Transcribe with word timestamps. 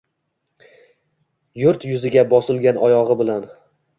Yurt 1.63 1.85
yuziga 1.89 2.23
bosilgan 2.33 2.79
oyogʼi 2.87 3.21
bilan 3.23 3.49